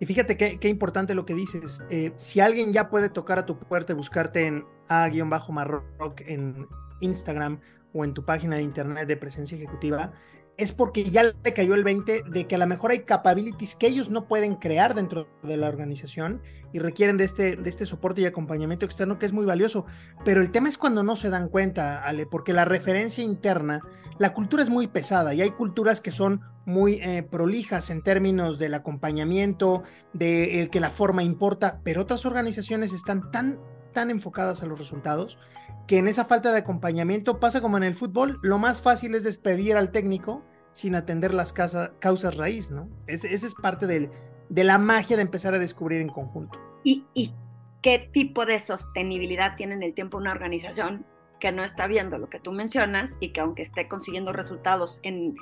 Y 0.00 0.06
fíjate 0.06 0.36
qué, 0.36 0.68
importante 0.68 1.14
lo 1.14 1.26
que 1.26 1.34
dices. 1.34 1.84
Eh, 1.90 2.12
si 2.16 2.40
alguien 2.40 2.72
ya 2.72 2.88
puede 2.88 3.10
tocar 3.10 3.38
a 3.38 3.44
tu 3.44 3.58
puerta 3.58 3.92
y 3.92 3.96
buscarte 3.96 4.46
en 4.46 4.64
A-Marrock 4.88 6.22
en 6.22 6.66
Instagram 7.00 7.60
o 7.92 8.04
en 8.04 8.14
tu 8.14 8.24
página 8.24 8.56
de 8.56 8.62
internet 8.62 9.06
de 9.06 9.16
presencia 9.18 9.56
ejecutiva, 9.56 10.12
es 10.60 10.74
porque 10.74 11.04
ya 11.04 11.22
le 11.22 11.54
cayó 11.54 11.74
el 11.74 11.84
20 11.84 12.24
de 12.26 12.46
que 12.46 12.54
a 12.54 12.58
lo 12.58 12.66
mejor 12.66 12.90
hay 12.90 13.00
capabilities 13.00 13.74
que 13.74 13.86
ellos 13.86 14.10
no 14.10 14.28
pueden 14.28 14.56
crear 14.56 14.94
dentro 14.94 15.26
de 15.42 15.56
la 15.56 15.68
organización 15.68 16.42
y 16.72 16.78
requieren 16.80 17.16
de 17.16 17.24
este, 17.24 17.56
de 17.56 17.70
este 17.70 17.86
soporte 17.86 18.20
y 18.20 18.26
acompañamiento 18.26 18.84
externo 18.84 19.18
que 19.18 19.24
es 19.24 19.32
muy 19.32 19.46
valioso. 19.46 19.86
Pero 20.22 20.42
el 20.42 20.50
tema 20.50 20.68
es 20.68 20.76
cuando 20.76 21.02
no 21.02 21.16
se 21.16 21.30
dan 21.30 21.48
cuenta, 21.48 22.02
Ale, 22.02 22.26
porque 22.26 22.52
la 22.52 22.66
referencia 22.66 23.24
interna, 23.24 23.80
la 24.18 24.34
cultura 24.34 24.62
es 24.62 24.68
muy 24.68 24.86
pesada 24.86 25.32
y 25.32 25.40
hay 25.40 25.50
culturas 25.52 26.02
que 26.02 26.12
son 26.12 26.42
muy 26.66 27.00
eh, 27.02 27.22
prolijas 27.22 27.88
en 27.88 28.02
términos 28.02 28.58
del 28.58 28.74
acompañamiento, 28.74 29.82
de 30.12 30.60
el 30.60 30.68
que 30.68 30.80
la 30.80 30.90
forma 30.90 31.22
importa, 31.22 31.80
pero 31.84 32.02
otras 32.02 32.26
organizaciones 32.26 32.92
están 32.92 33.30
tan, 33.30 33.58
tan 33.94 34.10
enfocadas 34.10 34.62
a 34.62 34.66
los 34.66 34.78
resultados 34.78 35.38
que 35.86 35.98
en 35.98 36.06
esa 36.06 36.24
falta 36.24 36.52
de 36.52 36.58
acompañamiento 36.58 37.40
pasa 37.40 37.60
como 37.60 37.76
en 37.76 37.82
el 37.82 37.96
fútbol, 37.96 38.38
lo 38.42 38.58
más 38.58 38.80
fácil 38.80 39.16
es 39.16 39.24
despedir 39.24 39.76
al 39.76 39.90
técnico 39.90 40.44
sin 40.72 40.94
atender 40.94 41.34
las 41.34 41.52
causas 41.52 42.36
raíz, 42.36 42.70
¿no? 42.70 42.88
Ese, 43.06 43.32
es 43.32 43.54
parte 43.54 43.86
de 43.86 44.64
la 44.64 44.78
magia 44.78 45.16
de 45.16 45.22
empezar 45.22 45.54
a 45.54 45.58
descubrir 45.58 46.00
en 46.00 46.08
conjunto. 46.08 46.58
¿Y, 46.84 47.06
y 47.14 47.34
qué 47.82 47.98
tipo 47.98 48.46
de 48.46 48.58
sostenibilidad 48.58 49.56
tiene 49.56 49.74
en 49.74 49.82
el 49.82 49.94
tiempo 49.94 50.18
una 50.18 50.32
organización 50.32 51.06
que 51.40 51.52
no 51.52 51.64
está 51.64 51.86
viendo 51.86 52.18
lo 52.18 52.28
que 52.28 52.38
tú 52.38 52.52
mencionas 52.52 53.16
y 53.18 53.30
que 53.30 53.40
aunque 53.40 53.62
esté 53.62 53.88
consiguiendo 53.88 54.32
resultados, 54.32 55.00
en, 55.02 55.34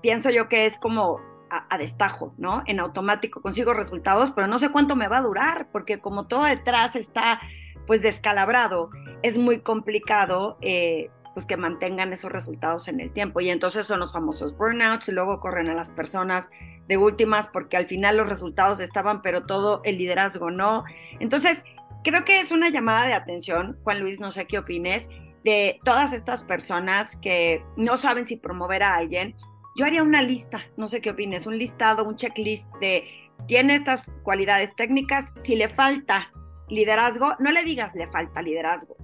pienso 0.00 0.30
yo 0.30 0.48
que 0.48 0.66
es 0.66 0.78
como 0.78 1.20
a, 1.50 1.76
destajo, 1.76 2.32
¿no? 2.38 2.62
En 2.66 2.80
automático 2.80 3.42
consigo 3.42 3.74
resultados, 3.74 4.30
pero 4.30 4.46
no 4.46 4.58
sé 4.58 4.70
cuánto 4.70 4.96
me 4.96 5.06
va 5.06 5.18
a 5.18 5.22
durar, 5.22 5.68
porque 5.70 5.98
como 5.98 6.26
todo 6.26 6.44
detrás 6.44 6.96
está 6.96 7.40
pues 7.86 8.00
descalabrado, 8.00 8.88
es 9.22 9.36
muy 9.36 9.58
complicado 9.60 10.56
eh, 10.62 11.10
pues 11.34 11.46
que 11.46 11.56
mantengan 11.56 12.12
esos 12.12 12.30
resultados 12.30 12.88
en 12.88 13.00
el 13.00 13.12
tiempo. 13.12 13.40
Y 13.40 13.50
entonces 13.50 13.86
son 13.86 14.00
los 14.00 14.12
famosos 14.12 14.56
burnouts 14.56 15.08
y 15.08 15.12
luego 15.12 15.40
corren 15.40 15.68
a 15.68 15.74
las 15.74 15.90
personas 15.90 16.50
de 16.88 16.96
últimas 16.96 17.48
porque 17.48 17.76
al 17.76 17.86
final 17.86 18.16
los 18.16 18.28
resultados 18.28 18.80
estaban, 18.80 19.22
pero 19.22 19.46
todo 19.46 19.80
el 19.84 19.98
liderazgo 19.98 20.50
no. 20.50 20.84
Entonces, 21.20 21.64
creo 22.04 22.24
que 22.24 22.40
es 22.40 22.50
una 22.50 22.68
llamada 22.68 23.06
de 23.06 23.14
atención, 23.14 23.78
Juan 23.84 24.00
Luis, 24.00 24.20
no 24.20 24.32
sé 24.32 24.46
qué 24.46 24.58
opines, 24.58 25.08
de 25.44 25.80
todas 25.84 26.12
estas 26.12 26.44
personas 26.44 27.16
que 27.16 27.64
no 27.76 27.96
saben 27.96 28.26
si 28.26 28.36
promover 28.36 28.82
a 28.82 28.94
alguien, 28.94 29.34
yo 29.74 29.86
haría 29.86 30.02
una 30.02 30.22
lista, 30.22 30.66
no 30.76 30.86
sé 30.86 31.00
qué 31.00 31.10
opines, 31.10 31.46
un 31.46 31.58
listado, 31.58 32.04
un 32.04 32.16
checklist 32.16 32.72
de 32.76 33.04
tiene 33.48 33.74
estas 33.74 34.12
cualidades 34.22 34.74
técnicas, 34.76 35.32
si 35.36 35.56
le 35.56 35.68
falta 35.68 36.30
liderazgo, 36.68 37.34
no 37.38 37.50
le 37.50 37.64
digas 37.64 37.94
le 37.94 38.08
falta 38.08 38.42
liderazgo. 38.42 38.96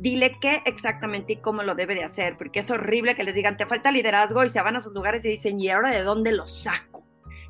Dile 0.00 0.38
qué 0.40 0.62
exactamente 0.64 1.34
y 1.34 1.36
cómo 1.36 1.62
lo 1.62 1.74
debe 1.74 1.94
de 1.94 2.02
hacer, 2.02 2.38
porque 2.38 2.60
es 2.60 2.70
horrible 2.70 3.14
que 3.14 3.22
les 3.22 3.34
digan 3.34 3.58
te 3.58 3.66
falta 3.66 3.92
liderazgo 3.92 4.42
y 4.44 4.48
se 4.48 4.62
van 4.62 4.74
a 4.76 4.80
sus 4.80 4.94
lugares 4.94 5.22
y 5.26 5.28
dicen, 5.28 5.60
¿y 5.60 5.68
ahora 5.68 5.90
de 5.90 6.02
dónde 6.02 6.32
lo 6.32 6.48
saco? 6.48 7.04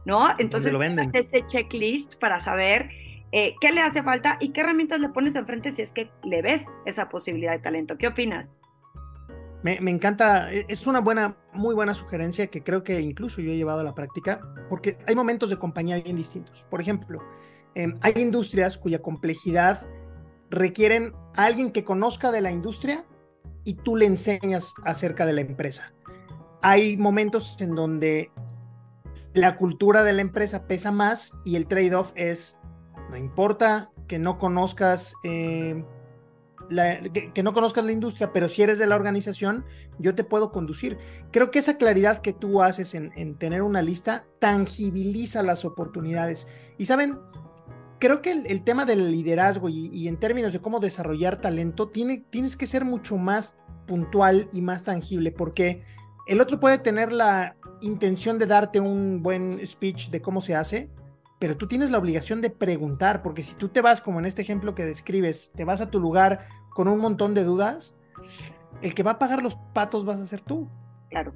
¿No? 0.05 0.35
Entonces, 0.37 0.73
lo 0.73 0.83
ese 0.83 1.47
checklist 1.47 2.17
para 2.17 2.41
saber 2.41 2.91
eh, 3.31 3.55
qué 3.61 3.71
le 3.71 3.81
hace 3.81 4.03
falta 4.03 4.37
y 4.41 4.49
qué 4.49 4.63
herramientas 4.63 4.99
le 4.99 5.11
pones 5.11 5.37
enfrente 5.37 5.71
si 5.71 5.83
es 5.83 5.93
que 5.93 6.11
le 6.25 6.43
ves 6.43 6.79
esa 6.87 7.09
posibilidad 7.09 7.53
de 7.53 7.61
talento. 7.61 7.97
¿Qué 7.97 8.09
opinas? 8.09 8.59
Me, 9.63 9.77
encanta, 9.77 10.53
e, 10.53 10.65
es 10.69 10.89
una 10.89 11.01
buena, 11.01 11.37
muy 11.53 11.75
buena 11.75 11.95
sugerencia 11.95 12.49
que 12.49 12.65
creo 12.65 12.83
que 12.83 13.01
incluso 13.01 13.41
yo 13.41 13.53
he 13.53 13.57
llevado 13.57 13.81
a 13.81 13.85
la 13.85 13.95
práctica, 13.95 14.41
porque 14.69 14.99
hay 15.07 15.15
momentos 15.15 15.51
de 15.51 15.59
compañía 15.59 16.01
bien 16.01 16.17
distintos. 16.17 16.67
Por 16.69 16.81
ejemplo, 16.81 17.23
em, 17.77 17.97
hay 18.01 18.15
industrias 18.17 18.77
cuya 18.77 19.01
complejidad 19.01 19.87
requieren 20.51 21.13
a 21.35 21.45
alguien 21.45 21.73
que 21.73 21.85
conozca 21.85 22.31
de 22.31 22.41
la 22.41 22.51
industria 22.51 23.05
y 23.65 23.75
tú 23.75 23.97
le 23.97 24.07
enseñas 24.07 24.75
acerca 24.85 25.27
de 25.27 25.33
la 25.33 25.41
empresa. 25.41 25.93
Hay 26.63 26.97
momentos 26.97 27.57
en 27.61 27.75
donde 27.75 28.31
la 29.33 29.57
cultura 29.57 30.03
de 30.03 30.13
la 30.13 30.23
empresa 30.23 30.67
pesa 30.67 30.93
más 30.93 31.33
y 31.45 31.57
el 31.57 31.67
trade-off 31.67 32.13
es 32.17 32.59
no 33.11 33.17
importa 33.17 33.91
que 34.07 34.19
no 34.19 34.39
conozcas 34.39 35.15
eh, 35.25 35.85
la, 36.69 37.01
que, 37.01 37.43
no 37.43 37.53
conozcas 37.53 37.85
la 37.85 37.93
industria, 37.93 38.33
pero 38.33 38.49
si 38.49 38.63
eres 38.63 38.79
de 38.79 38.87
la 38.87 38.97
organización, 38.97 39.65
yo 39.99 40.15
te 40.15 40.25
puedo 40.25 40.53
conducir. 40.53 40.99
Creo 41.33 41.51
que 41.51 41.59
esa 41.59 41.77
claridad 41.77 42.21
que 42.21 42.33
tú 42.33 42.63
haces 42.63 42.95
en, 42.95 43.35
tener 43.37 43.63
una 43.63 43.83
lista 43.83 44.25
tangibiliza 44.39 45.43
las 45.43 45.65
oportunidades. 45.65 46.47
Y 46.79 46.87
saben, 46.87 47.19
creo 48.01 48.23
que 48.23 48.33
el, 48.33 48.63
tema 48.63 48.85
del 48.85 49.13
liderazgo 49.13 49.69
y, 49.69 50.09
en 50.09 50.17
términos 50.17 50.53
de 50.53 50.61
cómo 50.61 50.81
desarrollar 50.81 51.41
talento, 51.41 51.89
tiene, 51.89 52.25
tienes 52.31 52.57
que 52.57 52.67
ser 52.67 52.85
mucho 52.85 53.17
más 53.17 53.61
puntual 53.87 54.49
y 54.53 54.63
más 54.63 54.83
tangible, 54.83 55.31
porque 55.31 55.85
el 56.27 56.41
otro 56.41 56.59
puede 56.59 56.79
tener 56.79 57.13
la 57.13 57.57
intención 57.81 58.39
de 58.39 58.47
darte 58.47 58.81
un 58.81 59.23
buen 59.23 59.65
speech 59.67 60.11
de 60.11 60.21
cómo 60.21 60.41
se 60.41 60.57
hace, 60.57 60.91
pero 61.39 61.57
tú 61.57 61.69
tienes 61.69 61.91
la 61.91 61.99
obligación 61.99 62.41
de 62.41 62.51
preguntar, 62.51 63.23
porque 63.23 63.43
si 63.43 63.55
tú 63.55 63.69
te 63.69 63.81
vas, 63.81 64.01
como 64.01 64.19
en 64.19 64.27
este 64.27 64.43
ejemplo 64.43 64.75
que 64.75 64.85
describes, 64.85 65.53
te 65.55 65.65
vas 65.65 65.81
a 65.81 65.91
tu 65.91 66.01
lugar 66.01 66.49
con 66.71 66.89
un 66.89 66.99
montón 66.99 67.35
de 67.35 67.45
dudas, 67.45 67.97
el 68.83 68.95
que 68.95 69.03
va 69.03 69.13
a 69.13 69.19
pagar 69.19 69.43
los 69.43 69.57
patos 69.75 70.05
vas 70.05 70.21
a 70.21 70.27
ser 70.27 70.41
tú. 70.41 70.69
Claro, 71.11 71.35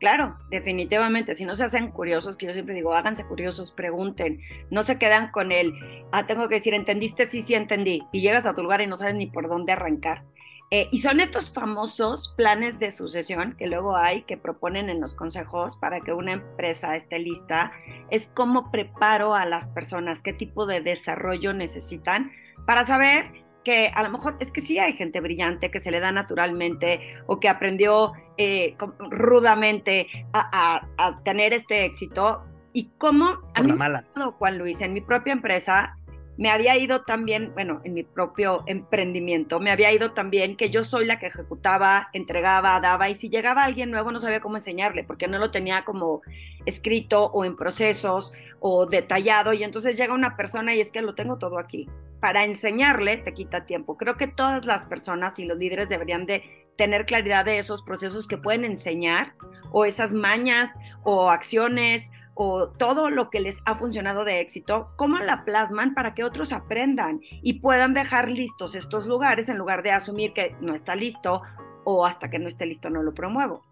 claro, 0.00 0.36
definitivamente. 0.50 1.36
Si 1.36 1.44
no 1.44 1.54
se 1.54 1.64
hacen 1.64 1.92
curiosos, 1.92 2.36
que 2.36 2.46
yo 2.46 2.52
siempre 2.52 2.74
digo, 2.74 2.94
háganse 2.94 3.24
curiosos, 3.26 3.70
pregunten, 3.70 4.40
no 4.70 4.82
se 4.82 4.98
quedan 4.98 5.30
con 5.30 5.52
el, 5.52 5.74
ah, 6.10 6.26
tengo 6.26 6.48
que 6.48 6.56
decir, 6.56 6.74
entendiste, 6.74 7.26
sí, 7.26 7.42
sí, 7.42 7.54
entendí, 7.54 8.02
y 8.10 8.20
llegas 8.20 8.46
a 8.46 8.54
tu 8.54 8.62
lugar 8.62 8.80
y 8.80 8.88
no 8.88 8.96
sabes 8.96 9.14
ni 9.14 9.28
por 9.28 9.48
dónde 9.48 9.72
arrancar. 9.72 10.24
Eh, 10.72 10.88
y 10.92 11.00
son 11.00 11.18
estos 11.18 11.52
famosos 11.52 12.32
planes 12.36 12.78
de 12.78 12.92
sucesión 12.92 13.56
que 13.58 13.66
luego 13.66 13.96
hay 13.96 14.22
que 14.22 14.36
proponen 14.36 14.88
en 14.88 15.00
los 15.00 15.16
consejos 15.16 15.76
para 15.76 16.00
que 16.00 16.12
una 16.12 16.32
empresa 16.32 16.94
esté 16.94 17.18
lista. 17.18 17.72
Es 18.08 18.30
cómo 18.32 18.70
preparo 18.70 19.34
a 19.34 19.46
las 19.46 19.68
personas, 19.68 20.22
qué 20.22 20.32
tipo 20.32 20.66
de 20.66 20.80
desarrollo 20.80 21.52
necesitan 21.52 22.30
para 22.66 22.84
saber 22.84 23.49
que 23.64 23.88
a 23.94 24.02
lo 24.02 24.10
mejor 24.10 24.36
es 24.40 24.50
que 24.52 24.60
sí 24.60 24.78
hay 24.78 24.92
gente 24.92 25.20
brillante 25.20 25.70
que 25.70 25.80
se 25.80 25.90
le 25.90 26.00
da 26.00 26.12
naturalmente 26.12 27.14
o 27.26 27.40
que 27.40 27.48
aprendió 27.48 28.12
eh, 28.36 28.76
rudamente 29.10 30.06
a, 30.32 31.20
tener 31.24 31.52
este 31.52 31.84
éxito. 31.84 32.44
Y 32.72 32.90
cómo 32.98 33.40
a 33.54 33.62
mí, 33.62 33.72
mala. 33.72 34.04
Juan 34.38 34.58
Luis, 34.58 34.80
en 34.80 34.92
mi 34.92 35.00
propia 35.00 35.32
empresa, 35.32 35.98
me 36.40 36.50
había 36.50 36.74
ido 36.78 37.02
también, 37.02 37.52
bueno, 37.52 37.82
en 37.84 37.92
mi 37.92 38.02
propio 38.02 38.62
emprendimiento, 38.64 39.60
me 39.60 39.70
había 39.70 39.92
ido 39.92 40.12
también 40.12 40.56
que 40.56 40.70
yo 40.70 40.84
soy 40.84 41.04
la 41.04 41.18
que 41.18 41.26
ejecutaba, 41.26 42.08
entregaba, 42.14 42.80
daba, 42.80 43.10
y 43.10 43.14
si 43.14 43.28
llegaba 43.28 43.62
alguien 43.62 43.90
nuevo 43.90 44.10
no 44.10 44.22
sabía 44.22 44.40
cómo 44.40 44.56
enseñarle, 44.56 45.04
porque 45.04 45.28
no 45.28 45.36
lo 45.36 45.50
tenía 45.50 45.84
como 45.84 46.22
escrito 46.64 47.26
o 47.26 47.44
en 47.44 47.56
procesos 47.56 48.32
o 48.58 48.86
detallado, 48.86 49.52
y 49.52 49.64
entonces 49.64 49.98
llega 49.98 50.14
una 50.14 50.38
persona 50.38 50.74
y 50.74 50.80
es 50.80 50.90
que 50.90 51.02
lo 51.02 51.14
tengo 51.14 51.36
todo 51.36 51.58
aquí. 51.58 51.90
Para 52.20 52.44
enseñarle 52.44 53.18
te 53.18 53.34
quita 53.34 53.66
tiempo. 53.66 53.98
Creo 53.98 54.16
que 54.16 54.26
todas 54.26 54.64
las 54.64 54.84
personas 54.84 55.38
y 55.38 55.44
los 55.44 55.58
líderes 55.58 55.90
deberían 55.90 56.24
de 56.24 56.42
tener 56.78 57.04
claridad 57.04 57.44
de 57.44 57.58
esos 57.58 57.82
procesos 57.82 58.26
que 58.26 58.38
pueden 58.38 58.64
enseñar 58.64 59.34
o 59.72 59.84
esas 59.84 60.14
mañas 60.14 60.78
o 61.02 61.28
acciones 61.28 62.10
o 62.42 62.70
todo 62.70 63.10
lo 63.10 63.28
que 63.28 63.38
les 63.38 63.58
ha 63.66 63.74
funcionado 63.74 64.24
de 64.24 64.40
éxito, 64.40 64.94
cómo 64.96 65.18
la 65.18 65.44
plasman 65.44 65.92
para 65.92 66.14
que 66.14 66.24
otros 66.24 66.54
aprendan 66.54 67.20
y 67.42 67.60
puedan 67.60 67.92
dejar 67.92 68.30
listos 68.30 68.74
estos 68.74 69.04
lugares 69.06 69.50
en 69.50 69.58
lugar 69.58 69.82
de 69.82 69.90
asumir 69.90 70.32
que 70.32 70.56
no 70.62 70.74
está 70.74 70.94
listo 70.94 71.42
o 71.84 72.06
hasta 72.06 72.30
que 72.30 72.38
no 72.38 72.48
esté 72.48 72.64
listo 72.64 72.88
no 72.88 73.02
lo 73.02 73.12
promuevo. 73.12 73.66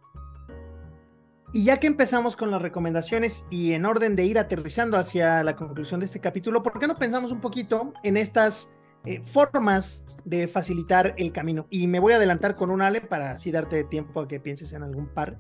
Y 1.54 1.64
ya 1.64 1.80
que 1.80 1.86
empezamos 1.86 2.36
con 2.36 2.50
las 2.50 2.60
recomendaciones 2.60 3.46
y 3.48 3.72
en 3.72 3.86
orden 3.86 4.14
de 4.16 4.26
ir 4.26 4.38
aterrizando 4.38 4.98
hacia 4.98 5.42
la 5.42 5.56
conclusión 5.56 6.00
de 6.00 6.04
este 6.04 6.20
capítulo, 6.20 6.62
¿por 6.62 6.78
qué 6.78 6.86
no 6.86 6.98
pensamos 6.98 7.32
un 7.32 7.40
poquito 7.40 7.94
en 8.02 8.18
estas 8.18 8.76
eh, 9.06 9.22
formas 9.22 10.18
de 10.26 10.46
facilitar 10.46 11.14
el 11.16 11.32
camino? 11.32 11.66
Y 11.70 11.86
me 11.86 12.00
voy 12.00 12.12
a 12.12 12.16
adelantar 12.16 12.54
con 12.54 12.70
un 12.70 12.82
Ale 12.82 13.00
para 13.00 13.30
así 13.30 13.50
darte 13.50 13.84
tiempo 13.84 14.20
a 14.20 14.28
que 14.28 14.40
pienses 14.40 14.74
en 14.74 14.82
algún 14.82 15.06
par. 15.06 15.38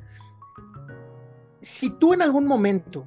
Si 1.60 1.98
tú 1.98 2.14
en 2.14 2.22
algún 2.22 2.46
momento 2.46 3.04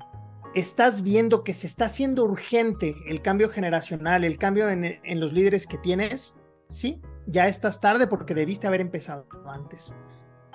estás 0.54 1.02
viendo 1.02 1.44
que 1.44 1.54
se 1.54 1.68
está 1.68 1.86
haciendo 1.86 2.24
urgente 2.24 2.96
el 3.08 3.22
cambio 3.22 3.50
generacional, 3.50 4.24
el 4.24 4.38
cambio 4.38 4.70
en, 4.70 5.20
los 5.20 5.34
líderes 5.34 5.66
que 5.66 5.78
tienes, 5.78 6.36
sí, 6.70 7.02
ya 7.26 7.48
estás 7.48 7.80
tarde 7.80 8.08
porque 8.08 8.34
debiste 8.34 8.68
haber 8.68 8.82
empezado 8.82 9.28
antes. 9.48 9.96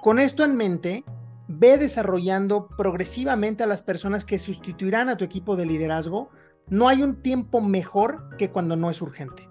Con 0.02 0.18
esto 0.18 0.44
en 0.44 0.56
mente, 0.56 1.04
ve 1.48 1.78
desarrollando 1.78 2.68
progresivamente 2.68 3.62
a 3.62 3.66
las 3.66 3.82
personas 3.82 4.24
que 4.24 4.38
sustituirán 4.38 5.08
a 5.08 5.16
tu 5.16 5.24
equipo 5.24 5.56
de 5.56 5.66
liderazgo. 5.66 6.30
No 6.68 6.88
hay 6.88 7.02
un 7.02 7.22
tiempo 7.22 7.60
mejor 7.60 8.36
que 8.36 8.50
cuando 8.50 8.76
no 8.76 8.90
es 8.90 9.00
urgente. 9.00 9.48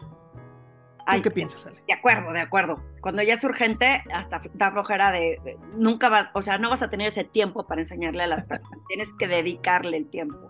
¿Qué 1.22 1.32
piensas, 1.32 1.66
Ale? 1.68 1.82
De 1.88 1.94
acuerdo, 1.94 2.34
de 2.34 2.42
acuerdo. 2.42 2.82
Cuando 3.02 3.22
ya 3.22 3.36
es 3.36 3.44
urgente, 3.44 4.04
hasta 4.12 4.42
da 4.54 4.72
flojera 4.72 5.12
de, 5.12 5.58
nunca 5.76 6.10
va, 6.10 6.32
o 6.34 6.42
sea, 6.42 6.58
no 6.58 6.70
vas 6.70 6.82
a 6.82 6.90
tener 6.90 7.08
ese 7.08 7.24
tiempo 7.24 7.68
para 7.68 7.82
enseñarle 7.82 8.24
a 8.24 8.28
las 8.28 8.44
personas. 8.44 8.80
Tienes 8.88 9.14
que 9.14 9.28
dedicarle 9.28 9.98
el 9.98 10.10
tiempo 10.10 10.50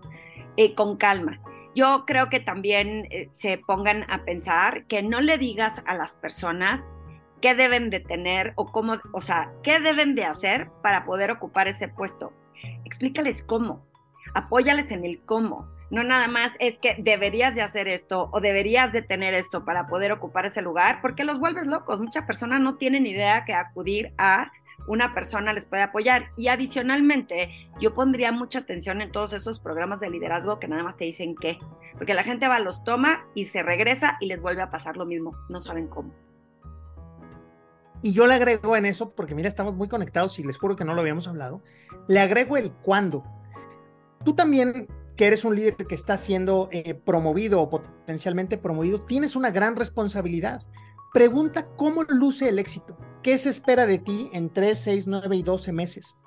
eh, 0.57 0.73
con 0.73 0.97
calma. 0.97 1.41
Yo 1.75 2.05
creo 2.07 2.29
que 2.29 2.39
también 2.39 3.07
eh, 3.11 3.27
se 3.31 3.57
pongan 3.57 4.09
a 4.09 4.23
pensar 4.23 4.85
que 4.85 5.03
no 5.03 5.19
le 5.19 5.37
digas 5.37 5.83
a 5.85 5.95
las 5.95 6.15
personas 6.15 6.87
qué 7.41 7.53
deben 7.53 7.89
de 7.89 7.99
tener 7.99 8.53
o 8.55 8.71
cómo, 8.71 8.95
o 9.11 9.21
sea, 9.21 9.51
qué 9.61 9.81
deben 9.81 10.15
de 10.15 10.23
hacer 10.23 10.69
para 10.81 11.03
poder 11.03 11.31
ocupar 11.31 11.67
ese 11.67 11.89
puesto. 11.89 12.31
Explícales 12.85 13.43
cómo. 13.43 13.85
Apóyales 14.33 14.89
en 14.91 15.03
el 15.03 15.21
cómo 15.25 15.74
no 15.89 16.03
nada 16.03 16.27
más 16.27 16.51
es 16.59 16.77
que 16.77 16.95
deberías 16.99 17.55
de 17.55 17.61
hacer 17.61 17.87
esto 17.87 18.29
o 18.31 18.41
deberías 18.41 18.91
de 18.91 19.01
tener 19.01 19.33
esto 19.33 19.65
para 19.65 19.87
poder 19.87 20.11
ocupar 20.11 20.45
ese 20.45 20.61
lugar, 20.61 20.99
porque 21.01 21.23
los 21.23 21.39
vuelves 21.39 21.67
locos. 21.67 21.99
Muchas 21.99 22.23
personas 22.23 22.59
no 22.61 22.75
tienen 22.77 23.05
idea 23.05 23.45
que 23.45 23.53
acudir 23.53 24.13
a 24.17 24.51
una 24.87 25.13
persona 25.13 25.53
les 25.53 25.65
puede 25.65 25.83
apoyar. 25.83 26.31
Y 26.37 26.47
adicionalmente, 26.47 27.49
yo 27.79 27.93
pondría 27.93 28.31
mucha 28.31 28.59
atención 28.59 29.01
en 29.01 29.11
todos 29.11 29.33
esos 29.33 29.59
programas 29.59 29.99
de 29.99 30.09
liderazgo 30.09 30.59
que 30.59 30.67
nada 30.67 30.83
más 30.83 30.97
te 30.97 31.05
dicen 31.05 31.35
qué, 31.35 31.59
porque 31.97 32.13
la 32.13 32.23
gente 32.23 32.47
va, 32.47 32.59
los 32.59 32.83
toma 32.83 33.25
y 33.33 33.45
se 33.45 33.63
regresa 33.63 34.17
y 34.19 34.27
les 34.27 34.41
vuelve 34.41 34.61
a 34.61 34.69
pasar 34.69 34.97
lo 34.97 35.05
mismo, 35.05 35.35
no 35.49 35.61
saben 35.61 35.87
cómo. 35.87 36.13
Y 38.01 38.13
yo 38.13 38.27
le 38.27 38.35
agrego 38.35 38.75
en 38.75 38.85
eso, 38.85 39.15
porque 39.15 39.33
mira, 39.33 39.47
estamos 39.47 39.75
muy 39.75 39.87
conectados 39.87 40.37
y 40.37 40.43
les 40.43 40.57
juro 40.57 40.75
que 40.75 40.85
no 40.85 40.93
lo 40.93 41.01
habíamos 41.01 41.27
hablado, 41.27 41.63
le 42.07 42.19
agrego 42.19 42.57
el 42.57 42.71
cuándo. 42.71 43.23
Tú 44.23 44.35
también 44.35 44.87
que 45.15 45.25
eres 45.27 45.45
un 45.45 45.55
líder 45.55 45.75
que 45.75 45.95
está 45.95 46.17
siendo 46.17 46.69
eh, 46.71 46.93
promovido 46.93 47.61
o 47.61 47.69
potencialmente 47.69 48.57
promovido, 48.57 49.01
tienes 49.01 49.35
una 49.35 49.51
gran 49.51 49.75
responsabilidad. 49.75 50.63
Pregunta 51.13 51.67
cómo 51.77 52.03
luce 52.03 52.49
el 52.49 52.59
éxito, 52.59 52.97
qué 53.23 53.37
se 53.37 53.49
espera 53.49 53.85
de 53.85 53.99
ti 53.99 54.29
en 54.33 54.51
3, 54.51 54.77
6, 54.77 55.07
9 55.07 55.35
y 55.35 55.43
12 55.43 55.71
meses. 55.71 56.17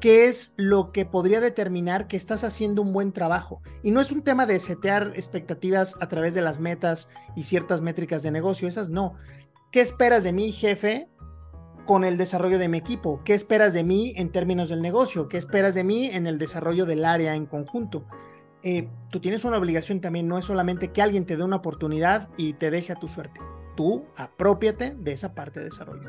¿Qué 0.00 0.28
es 0.28 0.52
lo 0.56 0.92
que 0.92 1.06
podría 1.06 1.40
determinar 1.40 2.08
que 2.08 2.18
estás 2.18 2.44
haciendo 2.44 2.82
un 2.82 2.92
buen 2.92 3.12
trabajo? 3.12 3.62
Y 3.82 3.90
no 3.90 4.02
es 4.02 4.12
un 4.12 4.22
tema 4.22 4.44
de 4.44 4.58
setear 4.58 5.12
expectativas 5.16 5.96
a 5.98 6.08
través 6.08 6.34
de 6.34 6.42
las 6.42 6.60
metas 6.60 7.08
y 7.34 7.44
ciertas 7.44 7.80
métricas 7.80 8.22
de 8.22 8.30
negocio, 8.30 8.68
esas 8.68 8.90
no. 8.90 9.14
¿Qué 9.72 9.80
esperas 9.80 10.22
de 10.22 10.34
mi 10.34 10.52
jefe 10.52 11.08
con 11.84 12.04
el 12.04 12.16
desarrollo 12.16 12.58
de 12.58 12.68
mi 12.68 12.78
equipo? 12.78 13.20
¿Qué 13.24 13.34
esperas 13.34 13.72
de 13.72 13.84
mí 13.84 14.14
en 14.16 14.30
términos 14.30 14.68
del 14.68 14.82
negocio? 14.82 15.28
¿Qué 15.28 15.36
esperas 15.36 15.74
de 15.74 15.84
mí 15.84 16.06
en 16.06 16.26
el 16.26 16.38
desarrollo 16.38 16.86
del 16.86 17.04
área 17.04 17.34
en 17.34 17.46
conjunto? 17.46 18.04
Eh, 18.62 18.88
tú 19.10 19.20
tienes 19.20 19.44
una 19.44 19.58
obligación 19.58 20.00
también, 20.00 20.26
no 20.26 20.38
es 20.38 20.46
solamente 20.46 20.92
que 20.92 21.02
alguien 21.02 21.26
te 21.26 21.36
dé 21.36 21.44
una 21.44 21.56
oportunidad 21.56 22.28
y 22.36 22.54
te 22.54 22.70
deje 22.70 22.92
a 22.92 22.96
tu 22.96 23.08
suerte. 23.08 23.40
Tú 23.76 24.06
apropiate 24.16 24.94
de 24.96 25.12
esa 25.12 25.34
parte 25.34 25.60
de 25.60 25.66
desarrollo. 25.66 26.08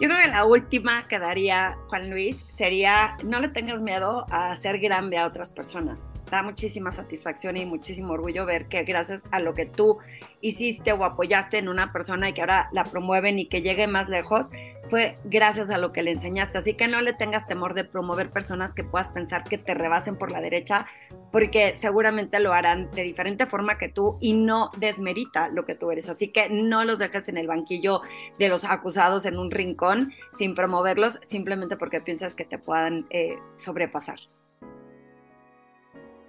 Yo 0.00 0.08
creo 0.08 0.18
que 0.18 0.28
la 0.28 0.44
última 0.44 1.06
que 1.06 1.20
daría 1.20 1.76
Juan 1.88 2.10
Luis 2.10 2.44
sería 2.48 3.16
no 3.24 3.38
le 3.38 3.48
tengas 3.48 3.80
miedo 3.82 4.26
a 4.30 4.50
hacer 4.50 4.80
grande 4.80 5.18
a 5.18 5.26
otras 5.26 5.52
personas. 5.52 6.10
Da 6.32 6.42
muchísima 6.42 6.92
satisfacción 6.92 7.58
y 7.58 7.66
muchísimo 7.66 8.14
orgullo 8.14 8.46
ver 8.46 8.64
que 8.64 8.84
gracias 8.84 9.26
a 9.32 9.38
lo 9.38 9.52
que 9.52 9.66
tú 9.66 9.98
hiciste 10.40 10.90
o 10.94 11.04
apoyaste 11.04 11.58
en 11.58 11.68
una 11.68 11.92
persona 11.92 12.30
y 12.30 12.32
que 12.32 12.40
ahora 12.40 12.70
la 12.72 12.84
promueven 12.84 13.38
y 13.38 13.50
que 13.50 13.60
llegue 13.60 13.86
más 13.86 14.08
lejos, 14.08 14.50
fue 14.88 15.18
gracias 15.24 15.68
a 15.68 15.76
lo 15.76 15.92
que 15.92 16.02
le 16.02 16.12
enseñaste. 16.12 16.56
Así 16.56 16.72
que 16.72 16.88
no 16.88 17.02
le 17.02 17.12
tengas 17.12 17.46
temor 17.46 17.74
de 17.74 17.84
promover 17.84 18.30
personas 18.30 18.72
que 18.72 18.82
puedas 18.82 19.08
pensar 19.08 19.44
que 19.44 19.58
te 19.58 19.74
rebasen 19.74 20.16
por 20.16 20.32
la 20.32 20.40
derecha, 20.40 20.86
porque 21.32 21.76
seguramente 21.76 22.40
lo 22.40 22.54
harán 22.54 22.90
de 22.92 23.02
diferente 23.02 23.44
forma 23.44 23.76
que 23.76 23.90
tú 23.90 24.16
y 24.18 24.32
no 24.32 24.70
desmerita 24.78 25.48
lo 25.48 25.66
que 25.66 25.74
tú 25.74 25.90
eres. 25.90 26.08
Así 26.08 26.28
que 26.28 26.48
no 26.48 26.86
los 26.86 26.98
dejes 26.98 27.28
en 27.28 27.36
el 27.36 27.46
banquillo 27.46 28.00
de 28.38 28.48
los 28.48 28.64
acusados 28.64 29.26
en 29.26 29.38
un 29.38 29.50
rincón 29.50 30.14
sin 30.32 30.54
promoverlos 30.54 31.20
simplemente 31.28 31.76
porque 31.76 32.00
piensas 32.00 32.34
que 32.34 32.46
te 32.46 32.56
puedan 32.56 33.06
eh, 33.10 33.36
sobrepasar. 33.58 34.18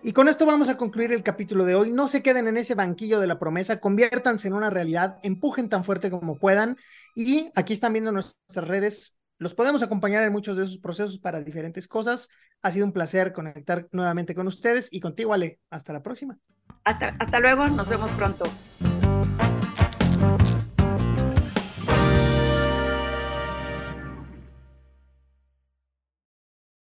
Y 0.05 0.11
con 0.11 0.27
esto 0.27 0.45
vamos 0.45 0.67
a 0.67 0.75
concluir 0.75 1.13
el 1.13 1.23
capítulo 1.23 1.63
de 1.63 1.75
hoy. 1.75 1.89
No 1.89 2.09
se 2.09 2.21
queden 2.21 2.47
en 2.47 2.57
ese 2.57 2.75
banquillo 2.75 3.21
de 3.21 3.27
la 3.27 3.39
promesa, 3.39 3.79
conviértanse 3.79 4.49
en 4.49 4.53
una 4.53 4.69
realidad, 4.69 5.17
empujen 5.23 5.69
tan 5.69 5.85
fuerte 5.85 6.11
como 6.11 6.37
puedan. 6.37 6.75
Y 7.15 7.51
aquí 7.55 7.71
están 7.71 7.93
viendo 7.93 8.11
nuestras 8.11 8.67
redes. 8.67 9.17
Los 9.37 9.53
podemos 9.53 9.81
acompañar 9.81 10.23
en 10.23 10.33
muchos 10.33 10.57
de 10.57 10.63
esos 10.63 10.77
procesos 10.77 11.19
para 11.19 11.41
diferentes 11.41 11.87
cosas. 11.87 12.27
Ha 12.61 12.71
sido 12.71 12.85
un 12.85 12.91
placer 12.91 13.31
conectar 13.31 13.87
nuevamente 13.93 14.35
con 14.35 14.47
ustedes 14.47 14.89
y 14.91 14.99
contigo, 14.99 15.33
Ale. 15.33 15.61
Hasta 15.69 15.93
la 15.93 16.03
próxima. 16.03 16.37
Hasta, 16.83 17.15
hasta 17.17 17.39
luego, 17.39 17.65
nos 17.67 17.87
vemos 17.87 18.11
pronto. 18.11 18.45